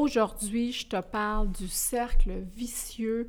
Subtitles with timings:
[0.00, 3.28] Aujourd'hui, je te parle du cercle vicieux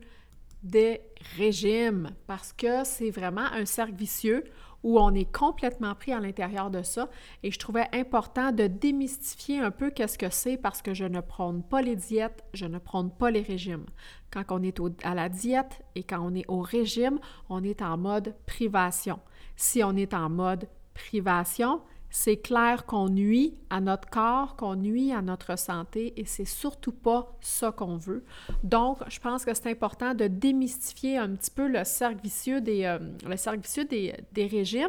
[0.61, 1.01] des
[1.35, 4.43] régimes parce que c'est vraiment un cercle vicieux
[4.83, 7.09] où on est complètement pris à l'intérieur de ça
[7.41, 11.21] et je trouvais important de démystifier un peu qu'est-ce que c'est parce que je ne
[11.21, 13.87] prône pas les diètes, je ne prône pas les régimes.
[14.29, 17.97] Quand on est à la diète et quand on est au régime, on est en
[17.97, 19.19] mode privation.
[19.55, 25.11] Si on est en mode privation, c'est clair qu'on nuit à notre corps, qu'on nuit
[25.11, 28.23] à notre santé et c'est surtout pas ça qu'on veut.
[28.63, 32.85] Donc, je pense que c'est important de démystifier un petit peu le cercle vicieux des,
[32.85, 34.87] euh, le cercle vicieux des, des régimes.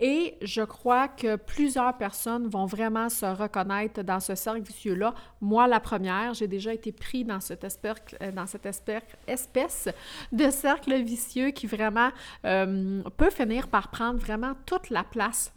[0.00, 5.12] Et je crois que plusieurs personnes vont vraiment se reconnaître dans ce cercle vicieux-là.
[5.40, 9.88] Moi, la première, j'ai déjà été pris dans cette espèce, euh, dans cette espèce
[10.30, 12.10] de cercle vicieux qui vraiment
[12.44, 15.52] euh, peut finir par prendre vraiment toute la place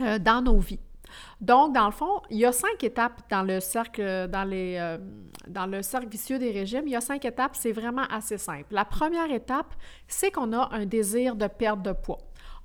[0.00, 0.80] euh, dans nos vies.
[1.40, 4.98] Donc, dans le fond, il y a cinq étapes dans le cercle, dans, les, euh,
[5.46, 6.82] dans le cercle vicieux des régimes.
[6.86, 8.66] Il y a cinq étapes, c'est vraiment assez simple.
[8.70, 9.74] La première étape,
[10.06, 12.18] c'est qu'on a un désir de perte de poids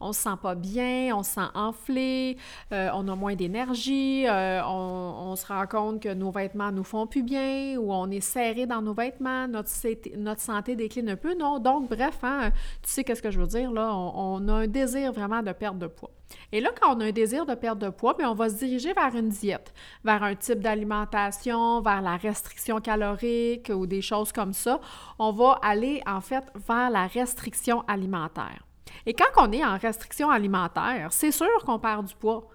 [0.03, 2.37] on se sent pas bien, on se sent enflé,
[2.71, 7.23] euh, on a moins d'énergie, on, se rend compte que nos vêtements nous font plus
[7.23, 11.35] bien ou on est serré dans nos vêtements, notre, santé décline un peu.
[11.35, 12.51] Non, donc bref, hein,
[12.81, 15.77] tu sais qu'est-ce que je veux dire là, on, a un désir vraiment de perte
[15.77, 16.11] de poids.
[16.51, 18.93] Et là, quand on a un désir de perte de poids, on va se diriger
[18.93, 19.73] vers une diète,
[20.03, 24.79] vers un type d'alimentation, vers la restriction calorique ou des choses comme ça.
[25.19, 28.63] On va aller en fait vers la restriction alimentaire.
[29.05, 32.47] Et quand on est en restriction alimentaire, c'est sûr qu'on perd du poids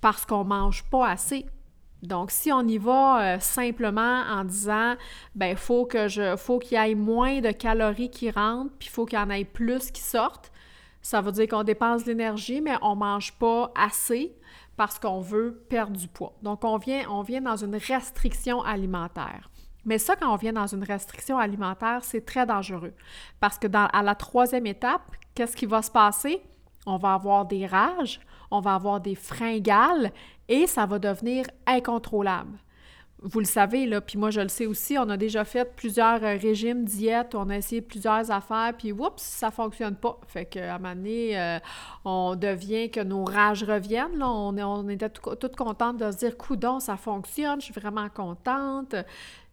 [0.00, 1.46] parce qu'on ne mange pas assez.
[2.02, 4.94] Donc, si on y va euh, simplement en disant,
[5.34, 6.08] ben, faut qu'il
[6.70, 10.00] y ait moins de calories qui rentrent, puis faut qu'il y en ait plus qui
[10.00, 10.52] sortent,
[11.02, 14.36] ça veut dire qu'on dépense de l'énergie, mais on ne mange pas assez
[14.76, 16.34] parce qu'on veut perdre du poids.
[16.42, 19.50] Donc, on vient dans une restriction alimentaire.
[19.88, 22.92] Mais ça, quand on vient dans une restriction alimentaire, c'est très dangereux.
[23.40, 25.00] Parce que à la troisième étape,
[25.34, 26.42] qu'est-ce qui va se passer?
[26.84, 30.12] On va avoir des rages, on va avoir des fringales
[30.46, 32.58] et ça va devenir incontrôlable
[33.22, 36.22] vous le savez, là, puis moi je le sais aussi, on a déjà fait plusieurs
[36.22, 40.20] euh, régimes, diètes, on a essayé plusieurs affaires, puis oups, ça fonctionne pas.
[40.28, 41.58] Fait qu'à un moment donné, euh,
[42.04, 44.18] on devient que nos rages reviennent.
[44.18, 44.28] Là.
[44.30, 48.94] On, on était toutes contentes de se dire, coudon, ça fonctionne, je suis vraiment contente.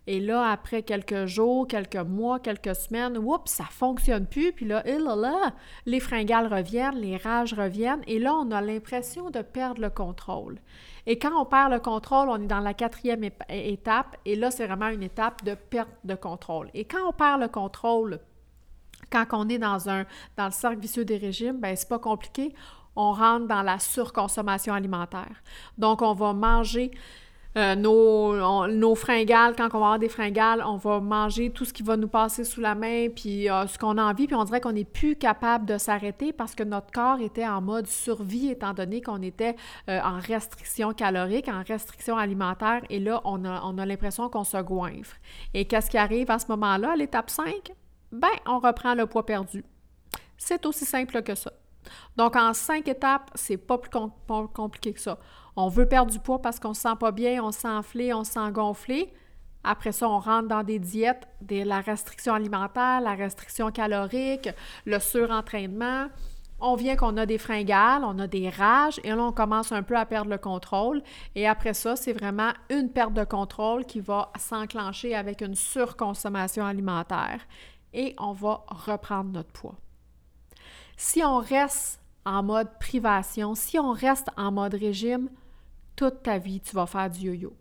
[0.07, 4.51] Et là, après quelques jours, quelques mois, quelques semaines, oups, ça fonctionne plus.
[4.51, 5.53] Puis là, eh là, là,
[5.85, 8.03] les fringales reviennent, les rages reviennent.
[8.05, 10.59] Et là, on a l'impression de perdre le contrôle.
[11.07, 14.17] Et quand on perd le contrôle, on est dans la quatrième étape.
[14.25, 16.69] Et là, c'est vraiment une étape de perte de contrôle.
[16.73, 18.19] Et quand on perd le contrôle,
[19.11, 20.05] quand on est dans, un,
[20.37, 22.53] dans le cercle vicieux des régimes, ben c'est pas compliqué.
[22.95, 25.43] On rentre dans la surconsommation alimentaire.
[25.77, 26.91] Donc, on va manger
[27.57, 31.83] euh, nos, fringales, quand on va avoir des fringales, on va manger tout ce qui
[31.83, 34.59] va nous passer sous la main, puis euh, ce qu'on a envie, puis on dirait
[34.59, 38.73] qu'on n'est plus capable de s'arrêter parce que notre corps était en mode survie étant
[38.73, 39.55] donné qu'on était
[39.89, 44.43] euh, en restriction calorique, en restriction alimentaire, et là, on a, on a l'impression qu'on
[44.43, 45.15] se goinfre.
[45.53, 47.71] Et qu'est-ce qui arrive à ce moment-là, à l'étape 5?
[48.11, 49.63] Ben, on reprend le poids perdu.
[50.37, 51.51] C'est aussi simple que ça.
[52.17, 53.91] Donc, en cinq étapes, c'est pas plus
[54.53, 55.17] compliqué que ça.
[55.55, 58.13] On veut perdre du poids parce qu'on se sent pas bien, on se sent enflé,
[58.13, 59.13] on se sent gonflé.
[59.63, 64.49] Après ça, on rentre dans des diètes, la restriction alimentaire, la restriction calorique,
[64.85, 66.07] le surentraînement.
[66.59, 69.83] On vient qu'on a des fringales, on a des rages et là, on commence un
[69.83, 71.01] peu à perdre le contrôle.
[71.35, 76.65] Et après ça, c'est vraiment une perte de contrôle qui va s'enclencher avec une surconsommation
[76.65, 77.41] alimentaire
[77.93, 79.75] et on va reprendre notre poids.
[80.95, 85.29] Si on reste en mode privation, si on reste en mode régime,
[85.95, 87.53] toute ta vie, tu vas faire du yo-yo.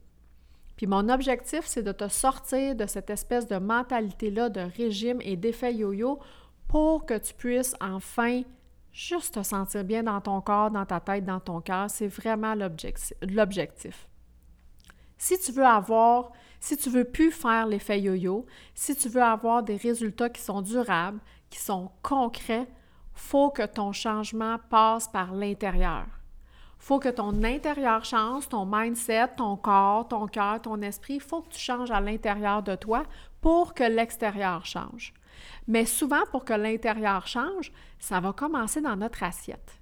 [0.76, 5.36] Puis mon objectif, c'est de te sortir de cette espèce de mentalité-là de régime et
[5.36, 6.18] d'effet yo-yo
[6.66, 8.42] pour que tu puisses enfin
[8.92, 11.90] juste te sentir bien dans ton corps, dans ta tête, dans ton cœur.
[11.90, 14.08] C'est vraiment l'objectif.
[15.16, 19.62] Si tu veux avoir, si tu veux plus faire l'effet yo-yo, si tu veux avoir
[19.62, 21.20] des résultats qui sont durables,
[21.50, 22.66] qui sont concrets,
[23.12, 26.06] faut que ton changement passe par l'intérieur
[26.78, 31.42] faut que ton intérieur change, ton mindset, ton corps, ton cœur, ton esprit, il faut
[31.42, 33.04] que tu changes à l'intérieur de toi
[33.40, 35.14] pour que l'extérieur change.
[35.66, 39.80] Mais souvent, pour que l'intérieur change, ça va commencer dans notre assiette.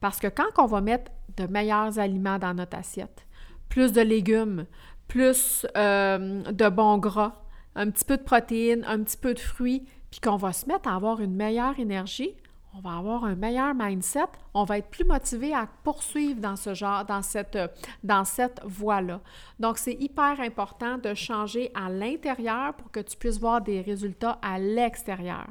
[0.00, 3.26] Parce que quand on va mettre de meilleurs aliments dans notre assiette,
[3.68, 4.66] plus de légumes,
[5.08, 7.42] plus euh, de bons gras,
[7.74, 10.88] un petit peu de protéines, un petit peu de fruits, puis qu'on va se mettre
[10.88, 12.34] à avoir une meilleure énergie,
[12.74, 16.74] on va avoir un meilleur mindset, on va être plus motivé à poursuivre dans ce
[16.74, 17.58] genre, dans cette,
[18.04, 19.20] dans cette voie-là.
[19.58, 24.38] Donc, c'est hyper important de changer à l'intérieur pour que tu puisses voir des résultats
[24.42, 25.46] à l'extérieur.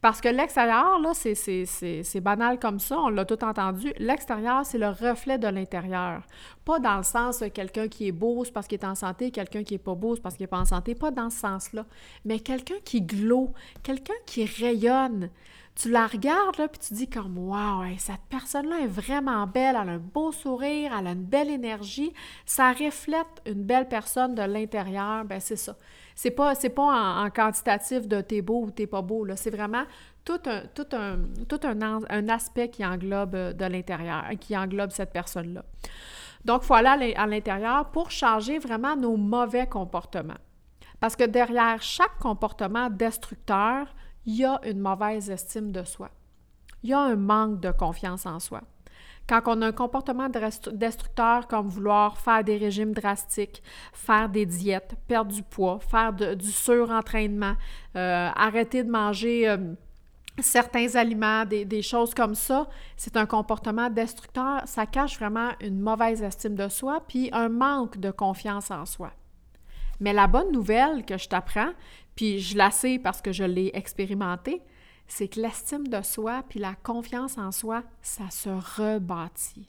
[0.00, 3.92] Parce que l'extérieur, là, c'est banal comme ça, on l'a tout entendu.
[3.98, 6.22] L'extérieur, c'est le reflet de l'intérieur.
[6.64, 9.32] Pas dans le sens de quelqu'un qui est beau, c'est parce qu'il est en santé,
[9.32, 11.40] quelqu'un qui est pas beau, c'est parce qu'il n'est pas en santé, pas dans ce
[11.40, 11.84] sens-là.
[12.24, 13.52] Mais quelqu'un qui glow,
[13.82, 15.30] quelqu'un qui rayonne
[15.80, 19.88] tu la regardes, là, puis tu dis comme, wow, cette personne-là est vraiment belle, elle
[19.88, 22.12] a un beau sourire, elle a une belle énergie,
[22.44, 25.76] ça reflète une belle personne de l'intérieur, ben c'est ça.
[26.20, 29.84] C'est pas, pas en, quantitatif de t'es beau ou t'es pas beau, c'est vraiment
[30.24, 35.64] tout un, un, aspect qui englobe euh, de l'intérieur, qui englobe cette personne-là.
[36.44, 40.42] Donc, aller à l'intérieur pour changer vraiment nos mauvais comportements.
[40.98, 43.86] Parce que derrière chaque comportement destructeur,
[44.26, 46.10] il y a une mauvaise estime de soi.
[46.82, 48.62] Il y a un manque de confiance en soi.
[49.28, 54.94] Quand on a un comportement destructeur comme vouloir faire des régimes drastiques, faire des diètes,
[55.06, 57.54] perdre du poids, faire du surentraînement,
[57.96, 59.58] euh, arrêter de manger euh,
[60.38, 64.62] certains aliments, des, des, choses comme ça, c'est un comportement destructeur.
[64.64, 69.12] Ça cache vraiment une mauvaise estime de soi puis un manque de confiance en soi.
[70.00, 71.72] Mais la bonne nouvelle que je t'apprends,
[72.14, 74.62] puis je la sais parce que je l'ai expérimenté,
[75.08, 79.68] c'est que l'estime de soi puis la confiance en soi, ça se rebâtit.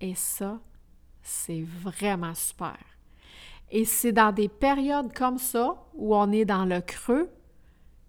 [0.00, 0.60] Et ça,
[1.22, 2.76] c'est vraiment super.
[3.70, 7.28] Et c'est dans des périodes comme ça, où on est dans le creux,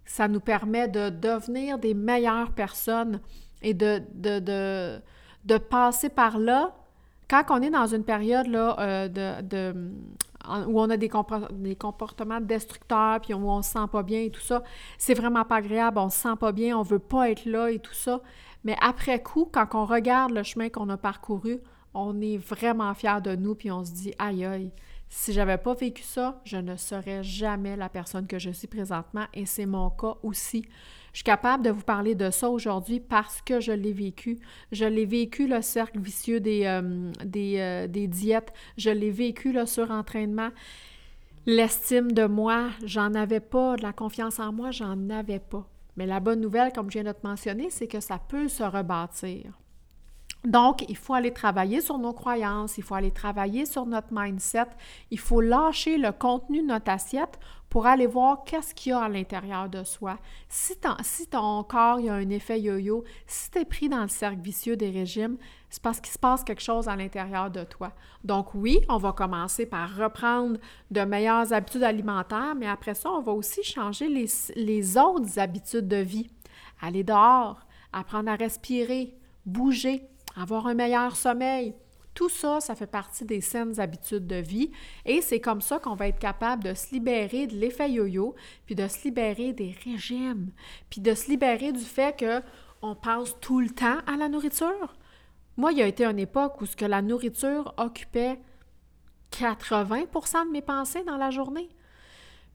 [0.06, 3.20] ça nous permet de devenir des meilleures personnes
[3.62, 5.00] et de, de,
[5.46, 6.76] de, passer par là.
[7.30, 9.08] Quand on est dans une période là, euh,
[9.42, 9.92] de,
[10.68, 14.42] où on a des, comportements destructeurs, puis où on se sent pas bien et tout
[14.42, 14.64] ça,
[14.98, 17.80] c'est vraiment pas agréable, on se sent pas bien, on veut pas être là et
[17.80, 18.22] tout ça.
[18.64, 21.60] Mais après coup, quand on regarde le chemin qu'on a parcouru,
[21.94, 24.72] on est vraiment fier de nous, puis on se dit, aïe aïe,
[25.10, 29.26] si j'avais pas vécu ça, je ne serais jamais la personne que je suis présentement,
[29.34, 30.66] et c'est mon cas aussi.
[31.12, 34.40] Je suis capable de vous parler de ça aujourd'hui parce que je l'ai vécu.
[34.72, 38.54] Je l'ai vécu, le cercle vicieux des, euh, euh, diètes.
[38.78, 40.50] Je l'ai vécu, le surentraînement.
[41.48, 43.76] L'estime de moi, j'en avais pas.
[43.78, 45.68] La confiance en moi, j'en avais pas.
[45.98, 48.64] Mais la bonne nouvelle, comme je viens de te mentionner, c'est que ça peut se
[48.64, 49.59] rebâtir.
[50.46, 54.68] Donc, il faut aller travailler sur nos croyances, il faut aller travailler sur notre mindset,
[55.12, 57.38] il faut lâcher le contenu de notre assiette
[57.70, 60.18] pour aller voir qu'est-ce qu'il y a à l'intérieur de soi.
[60.48, 64.08] Si, ton corps il y a un effet yo-yo, si tu es pris dans le
[64.08, 65.38] cercle vicieux des régimes,
[65.70, 67.92] c'est parce qu'il se passe quelque chose à l'intérieur de toi.
[68.24, 70.58] Donc oui, on va commencer par reprendre
[70.90, 75.98] de meilleures habitudes alimentaires, mais après ça, on va aussi changer les autres habitudes de
[75.98, 76.30] vie.
[76.82, 77.60] Aller dehors,
[77.94, 79.16] apprendre à respirer,
[79.46, 81.74] bouger, avoir un meilleur sommeil.
[82.14, 84.72] Tout ça, ça fait partie des saines habitudes de vie
[85.06, 88.76] et c'est comme ça qu'on va être capable de se libérer de l'effet yo-yo, puis
[88.76, 90.52] de se libérer des régimes,
[90.90, 92.42] puis de se libérer du fait que
[92.82, 94.96] on pense tout le temps à la nourriture.
[95.58, 98.40] Moi, il y a été une époque où ce que la nourriture occupait
[99.32, 101.70] 80% de mes pensées dans la journée.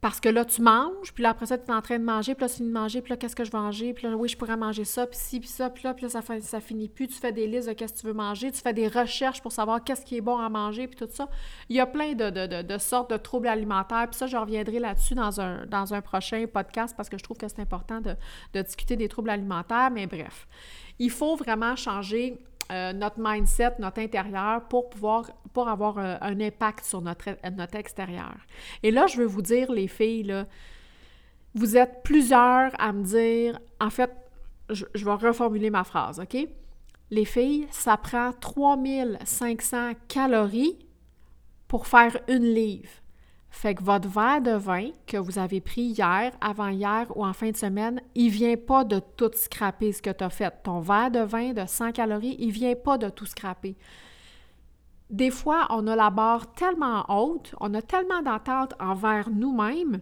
[0.04, 2.34] Parce que là, tu manges, puis là, après ça, tu es en train de manger,
[2.34, 3.94] puis là, tu finis de manger, puis là, qu'est-ce que je vais manger?
[3.94, 6.10] Puis là, oui, je pourrais manger ça, puis ci, puis ça, puis là, puis là,
[6.10, 7.08] ça, ça finit plus.
[7.08, 9.50] Tu fais des listes de qu'est-ce que tu veux manger, tu fais des recherches pour
[9.50, 11.26] savoir qu'est-ce qui est bon à manger, puis tout ça.
[11.70, 15.40] Il y a plein de, sortes de troubles alimentaires, puis ça, je reviendrai là-dessus dans
[15.40, 18.14] un, dans un prochain podcast parce que je trouve que c'est important de,
[18.52, 20.46] de discuter des troubles alimentaires, mais bref.
[20.98, 22.38] Il faut vraiment changer
[22.72, 27.76] euh, notre mindset, notre intérieur pour pouvoir pour avoir euh, un, impact sur notre, notre
[27.76, 28.34] extérieur.
[28.82, 30.44] Et là, je veux vous dire, les filles,
[31.54, 34.10] vous êtes plusieurs à me dire, en fait,
[34.70, 36.36] je, je vais reformuler ma phrase, OK?
[37.10, 40.78] Les filles, ça prend 3500 calories
[41.68, 42.90] pour faire une livre.
[43.54, 47.52] Fait que votre verre de vin que vous avez pris hier, avant-hier ou en fin
[47.52, 50.52] de semaine, il vient pas de tout scraper ce que tu as fait.
[50.64, 53.76] Ton verre de vin de 100 calories, il vient pas de tout scraper.
[55.08, 60.00] Des fois, on a la barre tellement haute, on a tellement d'attente envers nous-mêmes,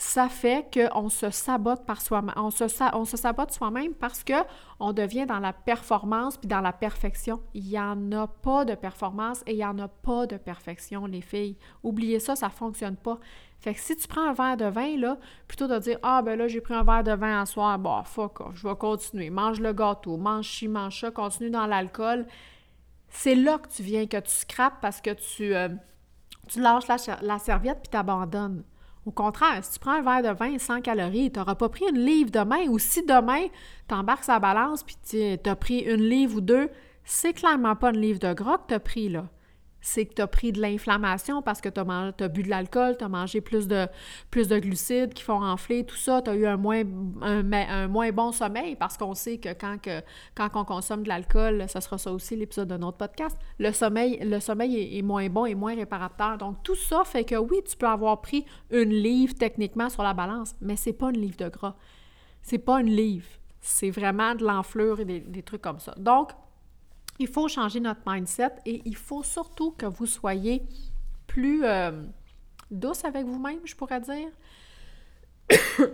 [0.00, 2.34] ça fait qu'on se sabote par soi-même.
[2.38, 2.64] On se,
[2.94, 4.32] on se sabote soi-même parce que
[4.80, 7.42] on devient dans la performance puis dans la perfection.
[7.52, 11.04] Il n'y en a pas de performance et il n'y en a pas de perfection,
[11.04, 11.58] les filles.
[11.82, 13.18] Oubliez ça, ça ne fonctionne pas.
[13.58, 16.38] Fait que si tu prends un verre de vin, là, plutôt de dire Ah, ben
[16.38, 19.28] là, j'ai pris un verre de vin à soir, bon, fuck je vais continuer.
[19.28, 22.26] Mange le gâteau, mange ci, mange ça, continue dans l'alcool.
[23.10, 25.68] C'est là que tu viens, que tu scrapes parce que tu, euh,
[26.48, 28.64] tu lâches la, la serviette puis t'abandonnes.
[29.06, 31.84] Au contraire, si tu prends un verre de vin sans calories, tu n'auras pas pris
[31.88, 33.46] une livre demain, ou si demain,
[33.88, 36.68] tu embarques sa balance puis tu as pris une livre ou deux,
[37.04, 39.26] c'est clairement pas une livre de gras que tu as pris, là
[39.80, 43.04] c'est que tu as pris de l'inflammation parce que tu as, bu de l'alcool, tu
[43.04, 43.88] as mangé plus de,
[44.32, 46.84] glucides qui font enfler, tout ça, tu as eu un moins,
[48.12, 52.36] bon sommeil parce qu'on sait que quand, on consomme de l'alcool, ce sera ça aussi
[52.36, 56.38] l'épisode de notre podcast, le sommeil, le sommeil est, moins bon et moins réparateur.
[56.38, 60.14] Donc tout ça fait que oui, tu peux avoir pris une livre techniquement sur la
[60.14, 61.74] balance, mais c'est pas une livre de gras.
[62.42, 63.26] C'est pas une livre.
[63.60, 65.94] C'est vraiment de l'enflure et des, des trucs comme ça.
[65.98, 66.30] Donc,
[67.20, 70.62] il faut changer notre mindset et il faut surtout que vous soyez
[71.26, 72.02] plus euh,
[72.70, 74.30] douce avec vous-même, je pourrais dire.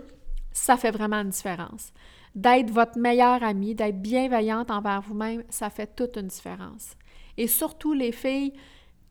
[0.53, 1.91] ça fait vraiment une différence.
[2.33, 6.95] D'être votre meilleure amie, d'être bienveillante envers vous-même, ça fait toute une différence.
[7.35, 8.53] Et surtout, les filles,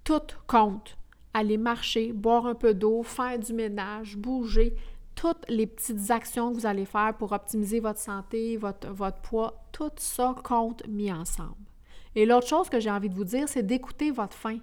[0.03, 0.97] tout compte.
[1.35, 4.75] Aller marcher, boire un peu d'eau, faire du ménage, bouger,
[5.15, 9.67] toutes les petites actions que vous allez faire pour optimiser votre santé, votre, votre poids,
[9.71, 11.66] tout ça compte mis ensemble.
[12.17, 14.59] Et l'autre chose que j'ai envie de vous dire, c'est d'écouter votre faim.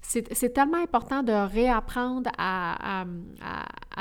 [0.00, 3.04] C'est tellement important de réapprendre à,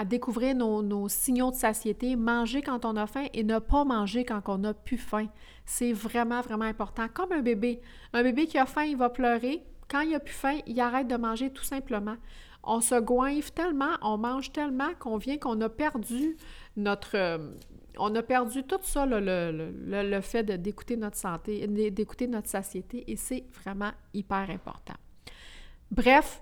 [0.05, 4.41] découvrir nos, signaux de satiété, manger quand on a faim et ne pas manger quand
[4.45, 5.25] on n'a plus faim.
[5.65, 7.07] C'est vraiment, vraiment important.
[7.11, 7.81] Comme un bébé.
[8.13, 9.63] Un bébé qui a faim, il va pleurer.
[9.89, 12.15] Quand il n'a plus faim, il arrête de manger tout simplement.
[12.63, 16.37] On se goinfre tellement, on mange tellement qu'on vient qu'on a perdu
[16.75, 17.37] notre, euh,
[17.99, 23.43] on a perdu tout ça, le, fait d'écouter notre santé, d'écouter notre satiété, et c'est
[23.63, 24.95] vraiment hyper important.
[25.91, 26.41] Bref,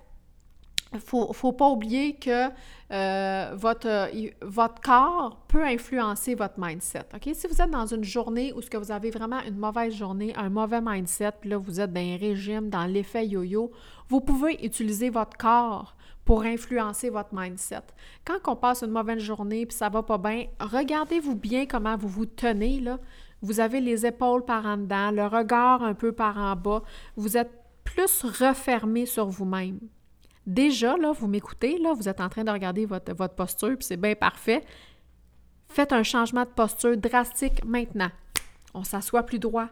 [0.93, 2.49] il ne faut pas oublier que
[2.91, 7.03] euh, votre, corps peut influencer votre mindset.
[7.33, 10.49] Si vous êtes dans une journée où ce vous avez vraiment une mauvaise journée, un
[10.49, 13.71] mauvais mindset, puis là, vous êtes dans un régime, dans l'effet yo-yo,
[14.07, 17.83] vous pouvez utiliser votre corps pour influencer votre mindset.
[18.25, 22.07] Quand on passe une mauvaise journée puis ça va pas bien, regardez-vous bien comment vous
[22.07, 22.99] vous tenez là.
[23.41, 26.81] Vous avez les épaules par en dedans, le regard un peu par en bas.
[27.15, 27.51] Vous êtes
[27.83, 29.79] plus refermé sur vous-même.
[30.47, 33.85] Déjà, là, vous m'écoutez, là, vous êtes en train de regarder votre, votre posture, puis
[33.85, 34.63] c'est bien parfait.
[35.69, 38.09] Faites un changement de posture drastique maintenant.
[38.73, 39.69] On s'assoit plus droit,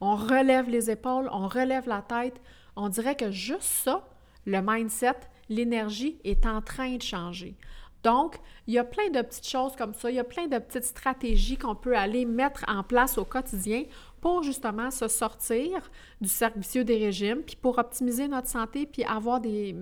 [0.00, 2.40] on relève les épaules, on relève la tête.
[2.76, 4.08] On dirait que juste ça,
[4.46, 5.14] le mindset,
[5.52, 7.56] l'énergie est en train de changer.
[8.02, 10.58] Donc, il y a plein de petites choses comme ça, il y a plein de
[10.58, 13.84] petites stratégies qu'on peut aller mettre en place au quotidien
[14.20, 15.90] pour justement se sortir
[16.20, 19.72] du cercle vicieux des régimes, puis pour optimiser notre santé, puis avoir des,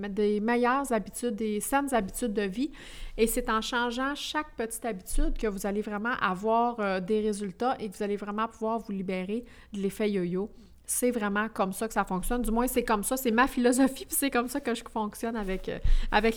[0.42, 2.70] meilleures habitudes, des saines habitudes de vie.
[3.16, 7.76] Et c'est en changeant chaque petite habitude que vous allez vraiment avoir euh, des résultats
[7.78, 10.50] et que vous allez vraiment pouvoir vous libérer de l'effet yo-yo
[10.90, 12.42] c'est vraiment comme ça que ça fonctionne.
[12.42, 15.37] Du moins, c'est comme ça, c'est ma philosophie, puis c'est comme ça que je fonctionne
[15.37, 15.78] avec, euh,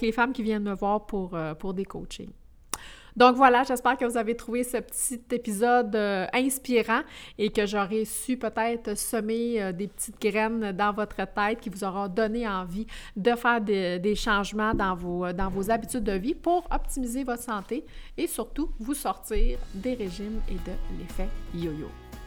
[0.02, 2.32] les femmes qui viennent me voir pour, euh, pour des coachings.
[3.16, 7.02] Donc voilà, j'espère que vous avez trouvé ce petit épisode euh, inspirant
[7.38, 12.10] et que j'aurai su peut-être semer des petites graines dans votre tête qui vous aura
[12.10, 17.24] donné envie de faire des changements dans vos, dans vos habitudes de vie pour optimiser
[17.24, 17.86] votre santé
[18.18, 22.03] et surtout vous sortir des régimes et de l'effet yo-yo.